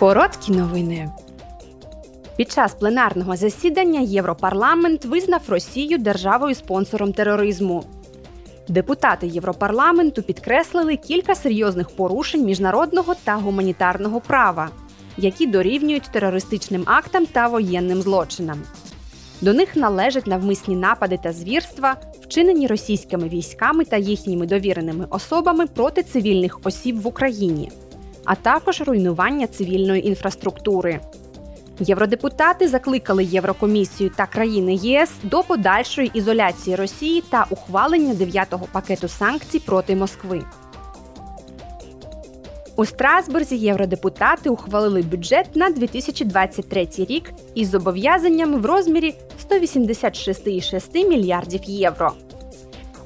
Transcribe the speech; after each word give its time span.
Короткі 0.00 0.52
новини. 0.52 1.10
Під 2.36 2.50
час 2.50 2.74
пленарного 2.74 3.36
засідання 3.36 4.00
Європарламент 4.00 5.04
визнав 5.04 5.42
Росію 5.48 5.98
державою 5.98 6.54
спонсором 6.54 7.12
тероризму. 7.12 7.84
Депутати 8.68 9.26
Європарламенту 9.26 10.22
підкреслили 10.22 10.96
кілька 10.96 11.34
серйозних 11.34 11.90
порушень 11.90 12.44
міжнародного 12.44 13.14
та 13.24 13.34
гуманітарного 13.34 14.20
права, 14.20 14.70
які 15.16 15.46
дорівнюють 15.46 16.10
терористичним 16.12 16.82
актам 16.86 17.26
та 17.26 17.48
воєнним 17.48 18.02
злочинам. 18.02 18.62
До 19.40 19.52
них 19.52 19.76
належать 19.76 20.26
навмисні 20.26 20.76
напади 20.76 21.18
та 21.22 21.32
звірства, 21.32 21.96
вчинені 22.22 22.66
російськими 22.66 23.28
військами 23.28 23.84
та 23.84 23.96
їхніми 23.96 24.46
довіреними 24.46 25.06
особами 25.10 25.66
проти 25.66 26.02
цивільних 26.02 26.60
осіб 26.64 27.00
в 27.00 27.06
Україні, 27.06 27.70
а 28.24 28.34
також 28.34 28.80
руйнування 28.80 29.46
цивільної 29.46 30.08
інфраструктури. 30.08 31.00
Євродепутати 31.80 32.68
закликали 32.68 33.24
Єврокомісію 33.24 34.10
та 34.16 34.26
країни 34.26 34.74
ЄС 34.74 35.10
до 35.22 35.42
подальшої 35.42 36.10
ізоляції 36.14 36.76
Росії 36.76 37.22
та 37.30 37.46
ухвалення 37.50 38.14
дев'ятого 38.14 38.66
пакету 38.72 39.08
санкцій 39.08 39.58
проти 39.58 39.96
Москви. 39.96 40.42
У 42.76 42.84
Страсбурзі 42.84 43.56
євродепутати 43.56 44.50
ухвалили 44.50 45.02
бюджет 45.02 45.56
на 45.56 45.70
2023 45.70 46.88
рік 46.96 47.32
із 47.54 47.70
зобов'язаннями 47.70 48.58
в 48.58 48.66
розмірі 48.66 49.14
186,6 49.50 51.08
мільярдів 51.08 51.60
євро. 51.64 52.12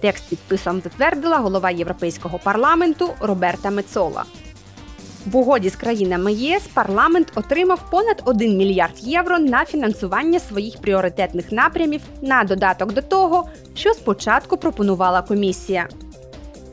Текст 0.00 0.28
підписом 0.28 0.80
затвердила 0.84 1.38
голова 1.38 1.70
Європейського 1.70 2.38
парламенту 2.38 3.08
Роберта 3.20 3.70
Мецола. 3.70 4.24
В 5.30 5.36
угоді 5.36 5.68
з 5.68 5.76
країнами 5.76 6.32
ЄС 6.32 6.62
парламент 6.74 7.32
отримав 7.34 7.90
понад 7.90 8.22
1 8.24 8.56
мільярд 8.56 8.92
євро 9.00 9.38
на 9.38 9.64
фінансування 9.64 10.40
своїх 10.40 10.80
пріоритетних 10.80 11.52
напрямів 11.52 12.00
на 12.22 12.44
додаток 12.44 12.92
до 12.92 13.02
того, 13.02 13.48
що 13.74 13.94
спочатку 13.94 14.56
пропонувала 14.56 15.22
комісія. 15.22 15.88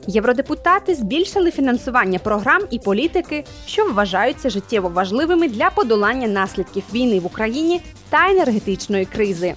Євродепутати 0.07 0.95
збільшили 0.95 1.51
фінансування 1.51 2.19
програм 2.19 2.61
і 2.71 2.79
політики, 2.79 3.43
що 3.65 3.91
вважаються 3.91 4.49
життєво 4.49 4.89
важливими 4.89 5.49
для 5.49 5.69
подолання 5.69 6.27
наслідків 6.27 6.83
війни 6.93 7.19
в 7.19 7.25
Україні 7.25 7.81
та 8.09 8.29
енергетичної 8.29 9.05
кризи. 9.05 9.55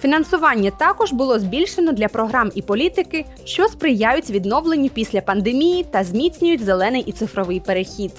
Фінансування 0.00 0.70
також 0.70 1.12
було 1.12 1.38
збільшено 1.38 1.92
для 1.92 2.08
програм 2.08 2.50
і 2.54 2.62
політики, 2.62 3.24
що 3.44 3.68
сприяють 3.68 4.30
відновленню 4.30 4.88
після 4.88 5.20
пандемії 5.20 5.86
та 5.90 6.04
зміцнюють 6.04 6.64
зелений 6.64 7.02
і 7.02 7.12
цифровий 7.12 7.60
перехід. 7.60 8.12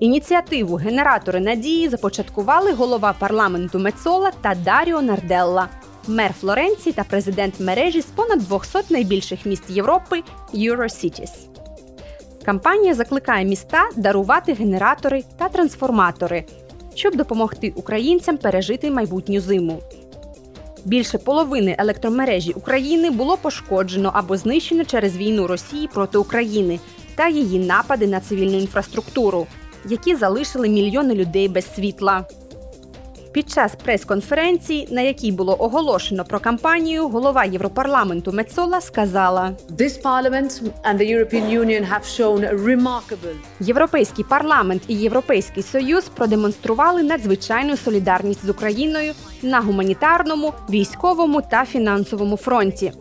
Ініціативу 0.00 0.74
Генератори 0.76 1.40
надії 1.40 1.88
започаткували 1.88 2.72
голова 2.72 3.14
парламенту 3.18 3.78
Мецола 3.78 4.30
та 4.40 4.54
Даріо 4.54 5.02
Нарделла, 5.02 5.68
мер 6.06 6.32
Флоренції 6.32 6.92
та 6.92 7.04
президент 7.04 7.60
мережі 7.60 8.00
з 8.00 8.04
понад 8.04 8.38
200 8.38 8.78
найбільших 8.90 9.46
міст 9.46 9.62
Європи 9.68 10.22
Eurocities. 10.54 11.30
Кампанія 12.44 12.94
закликає 12.94 13.44
міста 13.44 13.88
дарувати 13.96 14.52
генератори 14.52 15.24
та 15.38 15.48
трансформатори, 15.48 16.44
щоб 16.96 17.16
допомогти 17.16 17.72
українцям 17.76 18.36
пережити 18.36 18.90
майбутню 18.90 19.40
зиму. 19.40 19.82
Більше 20.84 21.18
половини 21.18 21.76
електромережі 21.78 22.52
України 22.52 23.10
було 23.10 23.36
пошкоджено 23.36 24.10
або 24.14 24.36
знищено 24.36 24.84
через 24.84 25.16
війну 25.16 25.46
Росії 25.46 25.88
проти 25.94 26.18
України 26.18 26.80
та 27.14 27.28
її 27.28 27.58
напади 27.58 28.06
на 28.06 28.20
цивільну 28.20 28.58
інфраструктуру, 28.58 29.46
які 29.88 30.16
залишили 30.16 30.68
мільйони 30.68 31.14
людей 31.14 31.48
без 31.48 31.74
світла. 31.74 32.24
Під 33.36 33.50
час 33.50 33.74
прес-конференції, 33.84 34.88
на 34.90 35.00
якій 35.00 35.32
було 35.32 35.56
оголошено 35.58 36.24
про 36.24 36.40
кампанію, 36.40 37.08
голова 37.08 37.44
Європарламенту 37.44 38.32
Мецола 38.32 38.80
сказала: 38.80 39.52
This 39.70 40.02
Parliament 40.02 40.62
and 40.84 40.98
the 40.98 41.16
European 41.16 41.60
Union 41.60 41.92
have 41.92 42.04
shown 42.20 42.64
remarkable 42.64 43.34
Європейський 43.60 44.24
парламент 44.24 44.82
і 44.88 44.94
Європейський 44.94 45.62
Союз 45.62 46.04
продемонстрували 46.04 47.02
надзвичайну 47.02 47.76
солідарність 47.76 48.46
з 48.46 48.48
Україною 48.48 49.12
на 49.42 49.60
гуманітарному, 49.60 50.52
військовому 50.70 51.42
та 51.42 51.64
фінансовому 51.64 52.36
фронті. 52.36 52.92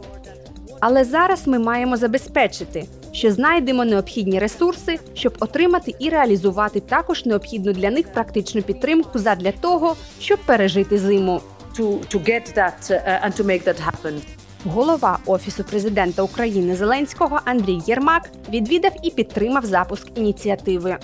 Але 0.80 1.04
зараз 1.04 1.48
ми 1.48 1.60
маємо 1.60 1.98
забезпечити, 1.98 2.86
що 3.16 3.32
знайдемо 3.32 3.86
необхідні 3.86 4.40
ресурси, 4.40 5.00
щоб 5.14 5.38
отримати 5.40 5.96
і 6.00 6.10
реалізувати 6.10 6.80
також 6.80 7.26
необхідну 7.26 7.74
для 7.74 7.92
них 7.92 8.14
практичну 8.14 8.62
підтримку 8.62 9.20
задля 9.20 9.52
того, 9.52 9.96
щоб 10.20 10.40
пережити 10.46 10.98
зиму. 10.98 11.42
to, 11.76 12.00
to 12.10 12.20
get 12.20 12.46
that 12.56 12.90
uh, 12.92 13.24
and 13.24 13.36
to 13.36 13.44
make 13.44 13.64
that 13.64 13.80
happen. 13.80 14.22
Голова 14.66 15.20
Офісу 15.26 15.64
президента 15.64 16.22
України 16.22 16.76
Зеленського 16.76 17.40
Андрій 17.46 17.80
Єрмак 17.88 18.30
відвідав 18.50 18.92
і 19.04 19.12
підтримав 19.12 19.66
запуск 19.66 20.08
ініціативи. 20.16 20.98